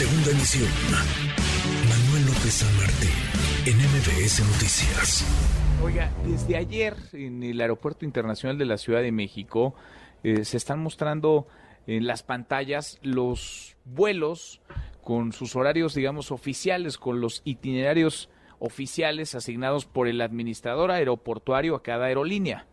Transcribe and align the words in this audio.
Segunda 0.00 0.30
emisión. 0.30 0.70
Manuel 1.86 2.24
López 2.24 2.54
San 2.54 2.74
Martín, 2.78 3.10
en 3.66 3.76
MBS 3.76 4.40
Noticias. 4.50 5.26
Oiga, 5.84 6.10
desde 6.24 6.56
ayer 6.56 6.96
en 7.12 7.42
el 7.42 7.60
Aeropuerto 7.60 8.06
Internacional 8.06 8.56
de 8.56 8.64
la 8.64 8.78
Ciudad 8.78 9.02
de 9.02 9.12
México 9.12 9.74
eh, 10.22 10.46
se 10.46 10.56
están 10.56 10.78
mostrando 10.78 11.48
en 11.86 12.06
las 12.06 12.22
pantallas 12.22 12.98
los 13.02 13.76
vuelos 13.84 14.62
con 15.04 15.34
sus 15.34 15.54
horarios, 15.54 15.92
digamos, 15.92 16.32
oficiales, 16.32 16.96
con 16.96 17.20
los 17.20 17.42
itinerarios 17.44 18.30
oficiales 18.58 19.34
asignados 19.34 19.84
por 19.84 20.08
el 20.08 20.22
administrador 20.22 20.92
aeroportuario 20.92 21.74
a 21.74 21.82
cada 21.82 22.06
aerolínea. 22.06 22.69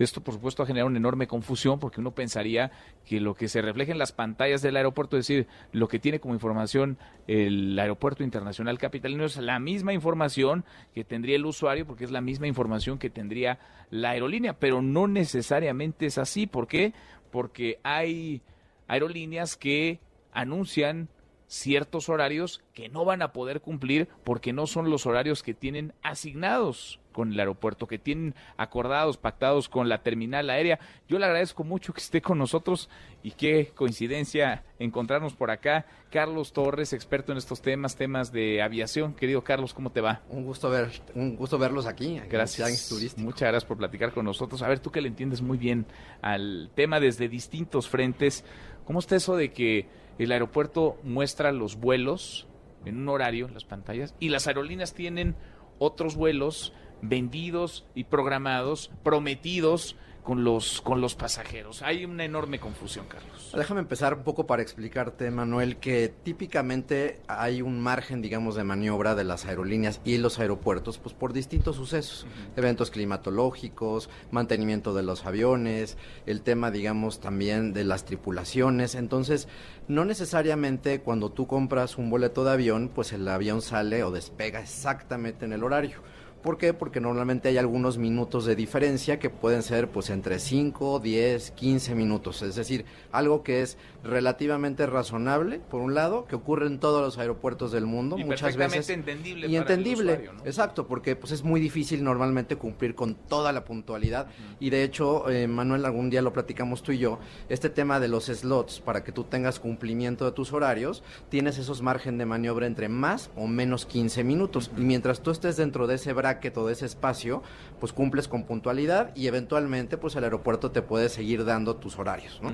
Esto, 0.00 0.22
por 0.22 0.32
supuesto, 0.32 0.62
ha 0.62 0.66
generado 0.66 0.88
una 0.88 0.96
enorme 0.96 1.26
confusión 1.26 1.78
porque 1.78 2.00
uno 2.00 2.12
pensaría 2.12 2.72
que 3.04 3.20
lo 3.20 3.34
que 3.34 3.48
se 3.48 3.60
refleja 3.60 3.92
en 3.92 3.98
las 3.98 4.12
pantallas 4.12 4.62
del 4.62 4.76
aeropuerto, 4.76 5.18
es 5.18 5.26
decir, 5.26 5.46
lo 5.72 5.88
que 5.88 5.98
tiene 5.98 6.20
como 6.20 6.32
información 6.32 6.96
el 7.26 7.78
Aeropuerto 7.78 8.24
Internacional 8.24 8.78
Capitalino 8.78 9.26
es 9.26 9.36
la 9.36 9.58
misma 9.60 9.92
información 9.92 10.64
que 10.94 11.04
tendría 11.04 11.36
el 11.36 11.44
usuario 11.44 11.86
porque 11.86 12.04
es 12.04 12.10
la 12.10 12.22
misma 12.22 12.46
información 12.46 12.98
que 12.98 13.10
tendría 13.10 13.58
la 13.90 14.10
aerolínea, 14.10 14.54
pero 14.54 14.80
no 14.80 15.06
necesariamente 15.06 16.06
es 16.06 16.16
así. 16.16 16.46
¿Por 16.46 16.66
qué? 16.66 16.94
Porque 17.30 17.78
hay 17.82 18.40
aerolíneas 18.88 19.56
que 19.56 20.00
anuncian 20.32 21.08
ciertos 21.50 22.08
horarios 22.08 22.62
que 22.74 22.88
no 22.88 23.04
van 23.04 23.22
a 23.22 23.32
poder 23.32 23.60
cumplir 23.60 24.08
porque 24.22 24.52
no 24.52 24.68
son 24.68 24.88
los 24.88 25.04
horarios 25.04 25.42
que 25.42 25.52
tienen 25.52 25.92
asignados 26.00 27.00
con 27.10 27.32
el 27.32 27.40
aeropuerto, 27.40 27.88
que 27.88 27.98
tienen 27.98 28.36
acordados, 28.56 29.16
pactados 29.16 29.68
con 29.68 29.88
la 29.88 30.04
terminal 30.04 30.48
aérea. 30.48 30.78
Yo 31.08 31.18
le 31.18 31.24
agradezco 31.24 31.64
mucho 31.64 31.92
que 31.92 32.00
esté 32.00 32.22
con 32.22 32.38
nosotros 32.38 32.88
y 33.24 33.32
qué 33.32 33.72
coincidencia 33.74 34.62
encontrarnos 34.78 35.34
por 35.34 35.50
acá. 35.50 35.86
Carlos 36.12 36.52
Torres, 36.52 36.92
experto 36.92 37.32
en 37.32 37.38
estos 37.38 37.60
temas, 37.60 37.96
temas 37.96 38.30
de 38.30 38.62
aviación. 38.62 39.14
Querido 39.14 39.42
Carlos, 39.42 39.74
¿cómo 39.74 39.90
te 39.90 40.00
va? 40.00 40.22
Un 40.28 40.44
gusto 40.44 40.70
ver, 40.70 40.88
un 41.16 41.34
gusto 41.34 41.58
verlos 41.58 41.86
aquí. 41.86 42.20
Gracias. 42.30 42.92
Muchas 43.16 43.40
gracias 43.40 43.64
por 43.64 43.76
platicar 43.76 44.12
con 44.12 44.24
nosotros. 44.24 44.62
A 44.62 44.68
ver, 44.68 44.78
tú 44.78 44.92
que 44.92 45.00
le 45.00 45.08
entiendes 45.08 45.42
muy 45.42 45.58
bien 45.58 45.84
al 46.22 46.70
tema 46.76 47.00
desde 47.00 47.28
distintos 47.28 47.88
frentes, 47.88 48.44
¿cómo 48.84 49.00
está 49.00 49.16
eso 49.16 49.34
de 49.34 49.50
que 49.50 49.88
el 50.24 50.32
aeropuerto 50.32 50.98
muestra 51.02 51.52
los 51.52 51.76
vuelos 51.76 52.46
en 52.84 52.98
un 52.98 53.08
horario, 53.08 53.48
las 53.48 53.64
pantallas, 53.64 54.14
y 54.20 54.28
las 54.28 54.46
aerolíneas 54.46 54.94
tienen 54.94 55.36
otros 55.78 56.16
vuelos 56.16 56.72
vendidos 57.02 57.86
y 57.94 58.04
programados, 58.04 58.90
prometidos 59.02 59.96
con 60.22 60.44
los, 60.44 60.80
con 60.80 61.00
los 61.00 61.14
pasajeros. 61.14 61.82
Hay 61.82 62.04
una 62.04 62.24
enorme 62.24 62.60
confusión, 62.60 63.06
Carlos. 63.08 63.52
Déjame 63.56 63.80
empezar 63.80 64.14
un 64.14 64.22
poco 64.22 64.46
para 64.46 64.62
explicarte, 64.62 65.30
Manuel, 65.30 65.78
que 65.78 66.08
típicamente 66.08 67.20
hay 67.26 67.62
un 67.62 67.80
margen, 67.80 68.22
digamos, 68.22 68.54
de 68.54 68.64
maniobra 68.64 69.14
de 69.14 69.24
las 69.24 69.46
aerolíneas 69.46 70.00
y 70.04 70.18
los 70.18 70.38
aeropuertos, 70.38 70.98
pues 70.98 71.14
por 71.14 71.32
distintos 71.32 71.76
sucesos, 71.76 72.26
eventos 72.56 72.90
climatológicos, 72.90 74.10
mantenimiento 74.30 74.94
de 74.94 75.02
los 75.02 75.26
aviones, 75.26 75.96
el 76.26 76.42
tema, 76.42 76.70
digamos, 76.70 77.20
también 77.20 77.72
de 77.72 77.84
las 77.84 78.04
tripulaciones. 78.04 78.94
Entonces, 78.94 79.48
no 79.88 80.04
necesariamente 80.04 81.00
cuando 81.00 81.32
tú 81.32 81.46
compras 81.46 81.98
un 81.98 82.10
boleto 82.10 82.44
de 82.44 82.52
avión, 82.52 82.90
pues 82.94 83.12
el 83.12 83.26
avión 83.26 83.62
sale 83.62 84.04
o 84.04 84.10
despega 84.10 84.60
exactamente 84.60 85.44
en 85.44 85.52
el 85.52 85.64
horario 85.64 86.02
¿Por 86.42 86.56
qué? 86.56 86.72
Porque 86.72 87.00
normalmente 87.00 87.50
hay 87.50 87.58
algunos 87.58 87.98
minutos 87.98 88.46
de 88.46 88.56
diferencia 88.56 89.18
que 89.18 89.28
pueden 89.28 89.62
ser 89.62 89.90
pues 89.90 90.08
entre 90.08 90.38
5, 90.38 90.98
10, 90.98 91.50
15 91.50 91.94
minutos. 91.94 92.40
Es 92.40 92.54
decir, 92.54 92.86
algo 93.12 93.42
que 93.42 93.60
es 93.60 93.76
relativamente 94.02 94.86
razonable, 94.86 95.58
por 95.58 95.82
un 95.82 95.94
lado, 95.94 96.24
que 96.26 96.36
ocurre 96.36 96.66
en 96.66 96.78
todos 96.80 97.02
los 97.02 97.18
aeropuertos 97.18 97.72
del 97.72 97.84
mundo 97.84 98.18
y 98.18 98.24
muchas 98.24 98.56
veces. 98.56 98.88
entendible. 98.88 99.48
Y 99.48 99.56
entendible, 99.56 100.30
exacto, 100.46 100.86
porque 100.86 101.14
pues 101.14 101.32
es 101.32 101.44
muy 101.44 101.60
difícil 101.60 102.02
normalmente 102.02 102.56
cumplir 102.56 102.94
con 102.94 103.16
toda 103.16 103.52
la 103.52 103.66
puntualidad. 103.66 104.28
Y 104.60 104.70
de 104.70 104.82
hecho, 104.82 105.28
eh, 105.28 105.46
Manuel, 105.46 105.84
algún 105.84 106.08
día 106.08 106.22
lo 106.22 106.32
platicamos 106.32 106.82
tú 106.82 106.92
y 106.92 106.98
yo, 106.98 107.18
este 107.50 107.68
tema 107.68 108.00
de 108.00 108.08
los 108.08 108.26
slots, 108.26 108.80
para 108.80 109.04
que 109.04 109.12
tú 109.12 109.24
tengas 109.24 109.60
cumplimiento 109.60 110.24
de 110.24 110.32
tus 110.32 110.54
horarios, 110.54 111.02
tienes 111.28 111.58
esos 111.58 111.82
margen 111.82 112.16
de 112.16 112.24
maniobra 112.24 112.66
entre 112.66 112.88
más 112.88 113.30
o 113.36 113.46
menos 113.46 113.84
15 113.84 114.24
minutos. 114.24 114.70
Y 114.78 114.80
mientras 114.80 115.20
tú 115.20 115.30
estés 115.30 115.58
dentro 115.58 115.86
de 115.86 115.96
ese 115.96 116.14
brazo, 116.14 116.29
que 116.38 116.50
todo 116.50 116.70
ese 116.70 116.86
espacio, 116.86 117.42
pues 117.80 117.92
cumples 117.92 118.28
con 118.28 118.44
puntualidad 118.44 119.14
y 119.16 119.26
eventualmente 119.26 119.96
pues 119.96 120.14
el 120.16 120.24
aeropuerto 120.24 120.70
te 120.70 120.82
puede 120.82 121.08
seguir 121.08 121.44
dando 121.44 121.76
tus 121.76 121.98
horarios, 121.98 122.40
¿no? 122.42 122.52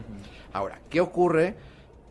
Ahora, 0.52 0.80
¿qué 0.88 1.00
ocurre 1.00 1.56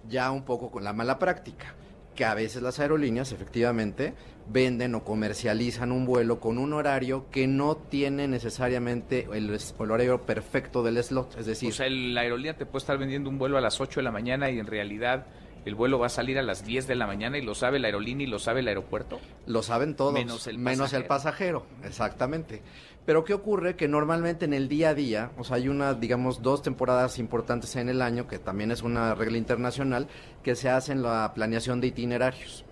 ya 0.07 0.29
un 0.31 0.43
poco 0.43 0.69
con 0.69 0.83
la 0.83 0.93
mala 0.93 1.17
práctica? 1.17 1.73
Que 2.15 2.25
a 2.25 2.33
veces 2.33 2.61
las 2.61 2.79
aerolíneas 2.79 3.31
efectivamente 3.31 4.13
venden 4.47 4.95
o 4.95 5.03
comercializan 5.03 5.91
un 5.91 6.05
vuelo 6.05 6.39
con 6.39 6.57
un 6.57 6.73
horario 6.73 7.25
que 7.31 7.47
no 7.47 7.75
tiene 7.75 8.27
necesariamente 8.27 9.27
el, 9.33 9.57
horario 9.79 10.21
perfecto 10.21 10.83
del 10.83 11.03
slot, 11.03 11.37
es 11.39 11.45
decir... 11.45 11.69
O 11.69 11.73
sea, 11.73 11.89
la 11.89 12.21
aerolínea 12.21 12.55
te 12.55 12.65
puede 12.65 12.83
estar 12.83 12.97
vendiendo 12.97 13.29
un 13.29 13.37
vuelo 13.37 13.57
a 13.57 13.61
las 13.61 13.81
8 13.81 13.99
de 13.99 14.03
la 14.03 14.11
mañana 14.11 14.49
y 14.51 14.59
en 14.59 14.67
realidad 14.67 15.25
el 15.65 15.75
vuelo 15.75 15.99
va 15.99 16.07
a 16.07 16.09
salir 16.09 16.37
a 16.37 16.43
las 16.43 16.65
10 16.65 16.87
de 16.87 16.95
la 16.95 17.07
mañana 17.07 17.37
y 17.37 17.41
lo 17.41 17.55
sabe 17.55 17.79
la 17.79 17.87
aerolínea 17.87 18.27
y 18.27 18.29
lo 18.29 18.39
sabe 18.39 18.59
el 18.59 18.67
aeropuerto. 18.67 19.19
Lo 19.47 19.63
saben 19.63 19.95
todos, 19.95 20.13
menos 20.13 20.45
el, 20.47 20.59
menos 20.59 20.93
el 20.93 21.05
pasajero, 21.05 21.65
exactamente. 21.83 22.61
Pero 23.05 23.23
¿qué 23.23 23.33
ocurre? 23.33 23.75
Que 23.75 23.87
normalmente 23.87 24.45
en 24.45 24.53
el 24.53 24.67
día 24.67 24.89
a 24.89 24.93
día, 24.93 25.31
o 25.37 25.43
sea, 25.43 25.57
hay 25.57 25.67
una, 25.67 25.93
digamos, 25.93 26.41
dos 26.41 26.61
temporadas 26.61 27.19
importantes 27.19 27.75
en 27.75 27.89
el 27.89 28.01
año, 28.01 28.27
que 28.27 28.39
también 28.39 28.71
es 28.71 28.81
una 28.81 29.13
regla 29.13 29.37
internacional, 29.37 30.07
que 30.43 30.55
se 30.55 30.69
hace 30.69 30.91
en 30.91 31.03
la 31.03 31.31
planeación 31.33 31.81
de 31.81 31.87
itinerarios. 31.87 32.65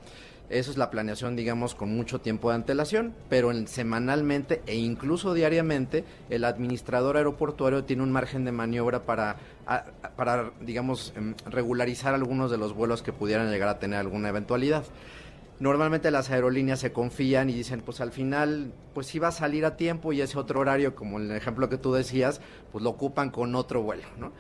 Eso 0.53 0.69
es 0.69 0.78
la 0.78 0.91
planeación, 0.91 1.36
digamos, 1.36 1.74
con 1.74 1.96
mucho 1.96 2.22
tiempo 2.22 2.50
de 2.50 2.56
antelación, 2.56 3.16
pero 3.28 3.50
en, 3.50 3.68
semanalmente 3.68 4.62
e 4.68 4.75
incluso 4.75 5.34
diariamente 5.34 6.06
el 6.30 6.46
administrador 6.46 7.18
aeroportuario 7.18 7.86
tiene 7.86 8.03
un 8.03 8.12
margen 8.12 8.46
de 8.46 8.52
maniobra 8.52 9.02
para, 9.02 9.38
para 10.16 10.52
digamos, 10.62 11.12
em, 11.16 11.34
regularizar 11.47 12.13
algunos 12.13 12.52
de 12.52 12.59
los 12.59 12.75
vuelos 12.75 13.02
que 13.02 13.12
pudieran 13.12 13.50
llegar 13.50 13.68
a 13.68 13.80
tener 13.80 13.97
alguna 13.97 14.30
eventualidad. 14.30 14.84
Normalmente 15.59 16.12
las 16.12 16.30
aerolíneas 16.30 16.80
se 16.80 16.92
confían 16.92 17.50
y 17.50 17.53
dicen, 17.53 17.81
pues 17.81 18.00
al 18.00 18.12
final, 18.12 18.74
pues 18.94 19.08
si 19.08 19.18
va 19.18 19.30
a 19.30 19.31
salir 19.31 19.66
a 19.66 19.75
tiempo 19.75 20.13
y 20.13 20.22
ese 20.22 20.38
otro 20.38 20.59
horario, 20.59 20.94
como 20.94 21.18
el 21.18 21.31
ejemplo 21.31 21.68
que 21.68 21.78
tú 21.78 21.94
decías, 21.94 22.42
pues 22.72 22.84
lo 22.84 22.92
ocupan 22.92 23.31
con 23.31 23.56
otro 23.56 23.81
vuelo, 23.81 24.03
¿no? 24.19 24.34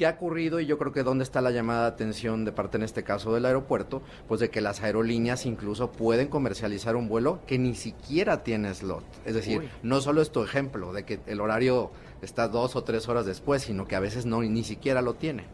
¿Qué 0.00 0.06
ha 0.06 0.12
ocurrido? 0.12 0.60
Y 0.60 0.64
yo 0.64 0.78
creo 0.78 0.94
que 0.94 1.02
dónde 1.02 1.24
está 1.24 1.42
la 1.42 1.50
llamada 1.50 1.82
de 1.82 1.88
atención 1.88 2.46
de 2.46 2.52
parte 2.52 2.78
en 2.78 2.84
este 2.84 3.04
caso 3.04 3.34
del 3.34 3.44
aeropuerto, 3.44 4.00
pues 4.28 4.40
de 4.40 4.48
que 4.48 4.62
las 4.62 4.80
aerolíneas 4.80 5.44
incluso 5.44 5.92
pueden 5.92 6.28
comercializar 6.28 6.96
un 6.96 7.06
vuelo 7.06 7.40
que 7.46 7.58
ni 7.58 7.74
siquiera 7.74 8.42
tiene 8.42 8.72
slot. 8.72 9.04
Es 9.26 9.34
decir, 9.34 9.68
no 9.82 10.00
solo 10.00 10.22
es 10.22 10.30
tu 10.32 10.42
ejemplo 10.42 10.94
de 10.94 11.04
que 11.04 11.20
el 11.26 11.38
horario 11.42 11.90
está 12.22 12.48
dos 12.48 12.76
o 12.76 12.82
tres 12.82 13.10
horas 13.10 13.26
después, 13.26 13.60
sino 13.60 13.86
que 13.86 13.94
a 13.94 14.00
veces 14.00 14.24
no 14.24 14.40
ni 14.40 14.64
siquiera 14.64 15.02
lo 15.02 15.16
tiene. 15.16 15.44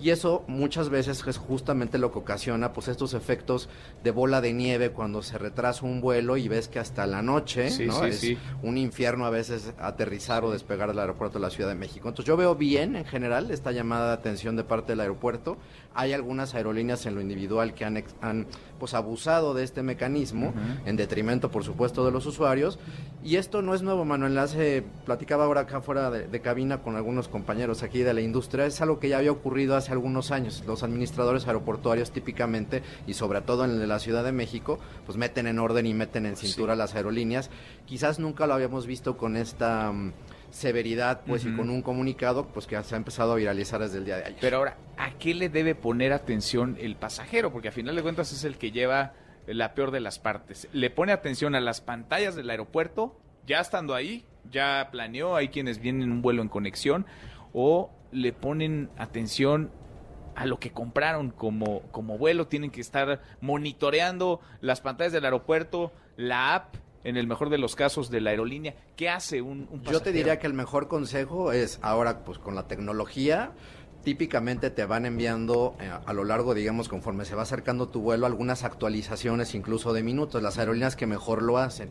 Y 0.00 0.10
eso 0.10 0.42
muchas 0.48 0.88
veces 0.88 1.24
es 1.26 1.38
justamente 1.38 1.98
lo 1.98 2.10
que 2.10 2.18
ocasiona 2.18 2.72
pues 2.72 2.88
estos 2.88 3.14
efectos 3.14 3.68
de 4.02 4.10
bola 4.10 4.40
de 4.40 4.52
nieve 4.52 4.90
cuando 4.90 5.22
se 5.22 5.38
retrasa 5.38 5.86
un 5.86 6.00
vuelo 6.00 6.36
y 6.36 6.48
ves 6.48 6.66
que 6.66 6.80
hasta 6.80 7.06
la 7.06 7.22
noche 7.22 7.70
¿no? 7.86 8.04
es 8.04 8.26
un 8.62 8.76
infierno 8.76 9.24
a 9.24 9.30
veces 9.30 9.72
aterrizar 9.78 10.44
o 10.44 10.50
despegar 10.50 10.88
del 10.88 10.98
aeropuerto 10.98 11.38
de 11.38 11.42
la 11.42 11.50
Ciudad 11.50 11.68
de 11.68 11.76
México. 11.76 12.08
Entonces 12.08 12.26
yo 12.26 12.36
veo 12.36 12.56
bien 12.56 12.96
en 12.96 13.04
general 13.04 13.52
esta 13.52 13.70
llamada 13.70 14.08
de 14.08 14.14
atención 14.14 14.56
de 14.56 14.64
parte 14.64 14.92
del 14.92 15.00
aeropuerto. 15.00 15.58
Hay 15.94 16.12
algunas 16.12 16.56
aerolíneas 16.56 17.06
en 17.06 17.14
lo 17.14 17.20
individual 17.20 17.74
que 17.74 17.84
han, 17.84 18.02
han 18.20 18.48
pues 18.80 18.94
abusado 18.94 19.54
de 19.54 19.62
este 19.62 19.84
mecanismo 19.84 20.52
en 20.84 20.96
detrimento 20.96 21.52
por 21.52 21.62
supuesto 21.62 22.04
de 22.04 22.10
los 22.10 22.26
usuarios 22.26 22.80
y 23.22 23.36
esto 23.36 23.62
no 23.62 23.74
es 23.74 23.82
nuevo, 23.82 24.04
Manuel. 24.04 24.36
Hace 24.38 24.84
platicaba 25.06 25.44
ahora 25.44 25.62
acá 25.62 25.80
fuera 25.80 26.10
de, 26.10 26.26
de 26.26 26.40
cabina 26.40 26.82
con 26.82 26.96
algunos 26.96 27.28
compañeros 27.28 27.82
aquí 27.82 28.00
de 28.00 28.12
la 28.12 28.20
industria. 28.20 28.66
Es 28.66 28.80
algo 28.80 28.98
que 28.98 29.08
ya 29.08 29.18
había 29.18 29.32
ocurrido 29.32 29.76
hace 29.76 29.83
hace 29.84 29.92
algunos 29.92 30.30
años. 30.30 30.64
Los 30.66 30.82
administradores 30.82 31.46
aeroportuarios 31.46 32.10
típicamente, 32.10 32.82
y 33.06 33.14
sobre 33.14 33.42
todo 33.42 33.64
en 33.64 33.86
la 33.86 33.98
Ciudad 33.98 34.24
de 34.24 34.32
México, 34.32 34.78
pues 35.06 35.18
meten 35.18 35.46
en 35.46 35.58
orden 35.58 35.86
y 35.86 35.94
meten 35.94 36.26
en 36.26 36.36
cintura 36.36 36.74
las 36.74 36.94
aerolíneas. 36.94 37.50
Quizás 37.86 38.18
nunca 38.18 38.46
lo 38.46 38.54
habíamos 38.54 38.86
visto 38.86 39.16
con 39.16 39.36
esta... 39.36 39.92
Mm, 39.92 40.12
severidad, 40.50 41.22
pues, 41.26 41.44
y 41.44 41.52
con 41.52 41.68
un 41.68 41.82
comunicado, 41.82 42.46
pues, 42.46 42.68
que 42.68 42.80
se 42.84 42.94
ha 42.94 42.96
empezado 42.96 43.32
a 43.32 43.34
viralizar 43.34 43.80
desde 43.80 43.98
el 43.98 44.04
día 44.04 44.18
de 44.18 44.26
ayer. 44.26 44.38
Pero 44.40 44.58
ahora, 44.58 44.76
¿a 44.96 45.10
qué 45.18 45.34
le 45.34 45.48
debe 45.48 45.74
poner 45.74 46.12
atención 46.12 46.76
el 46.78 46.94
pasajero? 46.94 47.52
Porque 47.52 47.68
a 47.68 47.72
final 47.72 47.96
de 47.96 48.02
cuentas 48.02 48.32
es 48.32 48.44
el 48.44 48.56
que 48.56 48.70
lleva 48.70 49.14
la 49.48 49.74
peor 49.74 49.90
de 49.90 49.98
las 49.98 50.20
partes. 50.20 50.68
¿Le 50.72 50.90
pone 50.90 51.10
atención 51.10 51.56
a 51.56 51.60
las 51.60 51.80
pantallas 51.80 52.36
del 52.36 52.48
aeropuerto, 52.50 53.18
ya 53.46 53.58
estando 53.58 53.96
ahí, 53.96 54.24
ya 54.50 54.88
planeó, 54.92 55.34
hay 55.34 55.48
quienes 55.48 55.80
vienen 55.80 56.02
en 56.02 56.12
un 56.12 56.22
vuelo 56.22 56.40
en 56.40 56.48
conexión, 56.48 57.04
o 57.52 57.90
le 58.14 58.32
ponen 58.32 58.90
atención 58.96 59.70
a 60.34 60.46
lo 60.46 60.58
que 60.58 60.72
compraron 60.72 61.30
como, 61.30 61.82
como 61.92 62.18
vuelo, 62.18 62.46
tienen 62.46 62.70
que 62.70 62.80
estar 62.80 63.20
monitoreando 63.40 64.40
las 64.60 64.80
pantallas 64.80 65.12
del 65.12 65.24
aeropuerto, 65.24 65.92
la 66.16 66.54
app, 66.54 66.74
en 67.04 67.16
el 67.18 67.26
mejor 67.26 67.50
de 67.50 67.58
los 67.58 67.76
casos 67.76 68.10
de 68.10 68.20
la 68.20 68.30
aerolínea. 68.30 68.74
¿Qué 68.96 69.10
hace 69.10 69.42
un, 69.42 69.68
un 69.70 69.82
Yo 69.82 70.00
te 70.00 70.10
diría 70.10 70.38
que 70.38 70.46
el 70.46 70.54
mejor 70.54 70.88
consejo 70.88 71.52
es 71.52 71.78
ahora, 71.82 72.24
pues 72.24 72.38
con 72.38 72.54
la 72.54 72.66
tecnología, 72.66 73.52
típicamente 74.04 74.70
te 74.70 74.84
van 74.84 75.06
enviando 75.06 75.76
eh, 75.80 75.90
a 76.04 76.12
lo 76.12 76.24
largo, 76.24 76.54
digamos, 76.54 76.88
conforme 76.88 77.24
se 77.24 77.34
va 77.34 77.42
acercando 77.42 77.88
tu 77.88 78.00
vuelo, 78.00 78.26
algunas 78.26 78.64
actualizaciones 78.64 79.54
incluso 79.54 79.92
de 79.92 80.02
minutos, 80.02 80.42
las 80.42 80.58
aerolíneas 80.58 80.96
que 80.96 81.06
mejor 81.06 81.42
lo 81.42 81.58
hacen. 81.58 81.90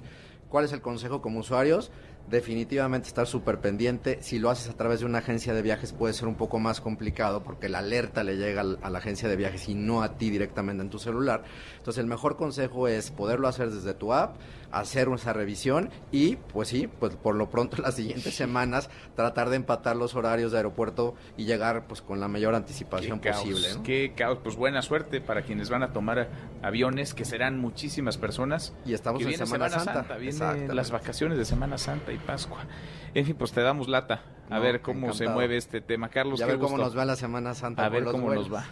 ¿Cuál 0.50 0.66
es 0.66 0.74
el 0.74 0.82
consejo 0.82 1.22
como 1.22 1.40
usuarios? 1.40 1.92
Definitivamente 2.30 3.08
estar 3.08 3.28
súper 3.28 3.60
pendiente. 3.60 4.20
Si 4.22 4.40
lo 4.40 4.50
haces 4.50 4.70
a 4.70 4.74
través 4.74 5.02
de 5.02 5.06
una 5.06 5.20
agencia 5.20 5.54
de 5.54 5.62
viajes 5.62 5.94
puede 5.94 6.14
ser 6.14 6.28
un 6.28 6.36
poco 6.36 6.60
más 6.60 6.82
complicado 6.82 7.44
porque 7.44 7.70
la 7.70 7.80
alerta 7.80 8.24
le 8.24 8.38
llega 8.38 8.62
a 8.62 8.90
la 8.90 8.98
agencia 9.00 9.30
de 9.30 9.36
viajes 9.36 9.68
y 9.70 9.76
no 9.76 10.02
a 10.02 10.18
ti 10.18 10.30
directamente 10.30 10.84
en 10.84 10.90
tu 10.90 11.00
celular. 11.00 11.44
Entonces 11.78 12.02
el 12.02 12.08
mejor 12.08 12.36
consejo 12.36 12.88
es 12.88 13.12
poderlo 13.12 13.48
hacer 13.48 13.72
desde 13.72 13.94
tu 13.94 14.14
app, 14.14 14.38
hacer 14.72 15.08
esa 15.14 15.34
revisión 15.34 15.90
y 16.12 16.38
pues 16.38 16.70
sí, 16.70 16.88
pues 17.00 17.16
por 17.16 17.36
lo 17.36 17.50
pronto 17.50 17.78
las 17.82 17.96
siguientes 17.96 18.34
semanas 18.34 18.90
tratar 19.16 19.50
de 19.50 19.58
empatar 19.58 19.96
los 19.96 20.16
horarios 20.16 20.52
de 20.52 20.58
aeropuerto 20.58 21.16
y 21.38 21.46
llegar 21.46 21.88
pues 21.88 22.02
con 22.02 22.20
la 22.20 22.28
mayor 22.28 22.56
anticipación 22.56 23.20
posible. 23.20 23.68
Qué 23.84 24.14
caos, 24.16 24.40
pues 24.42 24.56
buena 24.56 24.82
suerte 24.82 25.22
para 25.22 25.44
quienes 25.44 25.70
van 25.70 25.84
a 25.84 25.92
tomar 25.94 26.30
aviones, 26.62 27.14
que 27.14 27.26
serán 27.26 27.60
muchísimas 27.60 28.18
personas. 28.18 28.74
Y 28.86 28.94
estamos 28.94 29.22
en 29.22 29.38
Semana, 29.38 29.70
Santa. 29.70 30.06
Santa 30.32 30.74
las 30.74 30.92
vacaciones 30.92 31.38
de 31.38 31.46
Semana 31.46 31.78
Santa 31.78 32.13
y 32.16 32.20
Pascua. 32.20 32.66
En 33.14 33.26
fin, 33.26 33.36
pues 33.36 33.52
te 33.52 33.62
damos 33.62 33.88
lata. 33.88 34.22
A 34.50 34.60
ver 34.60 34.82
cómo 34.82 35.14
se 35.14 35.28
mueve 35.28 35.58
este 35.58 35.82
tema. 35.82 36.10
Carlos, 36.10 36.42
a 36.42 36.46
ver 36.46 36.60
cómo 36.60 36.78
nos 36.78 36.98
va 36.98 37.06
la 37.06 37.16
Semana 37.16 37.54
Santa. 37.54 37.86
A 37.86 37.90
ver 37.90 38.04
cómo 38.04 38.34
nos 38.34 38.54
va. 38.54 38.66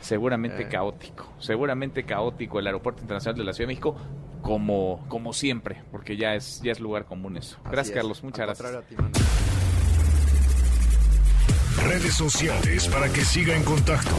Seguramente 0.00 0.62
eh. 0.62 0.68
caótico. 0.68 1.32
Seguramente 1.38 2.04
caótico 2.04 2.58
el 2.58 2.66
Aeropuerto 2.66 3.02
Internacional 3.02 3.38
de 3.38 3.44
la 3.44 3.52
Ciudad 3.52 3.68
de 3.68 3.74
México, 3.74 3.96
como, 4.42 5.04
como 5.08 5.32
siempre, 5.32 5.82
porque 5.90 6.16
ya 6.16 6.34
es, 6.34 6.60
ya 6.62 6.72
es 6.72 6.80
lugar 6.80 7.06
común 7.06 7.36
eso. 7.36 7.58
gracias, 7.70 7.94
Carlos. 7.94 8.22
Muchas 8.22 8.46
gracias. 8.46 8.84
Redes 11.86 12.14
sociales 12.14 12.88
para 12.88 13.08
que 13.08 13.24
siga 13.24 13.54
en 13.56 13.62
contacto: 13.64 14.14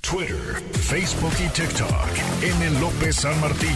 Twitter, 0.00 0.62
Facebook 0.72 1.32
y 1.44 1.48
TikTok. 1.48 2.08
M. 2.42 2.80
López 2.80 3.16
San 3.16 3.38
Martín. 3.40 3.74